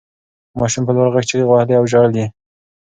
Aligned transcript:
ماشوم 0.59 0.83
په 0.85 0.91
لوړ 0.95 1.07
غږ 1.13 1.25
چیغې 1.29 1.45
وهلې 1.47 1.73
او 1.79 1.85
ژړل 1.91 2.13
یې. 2.19 2.27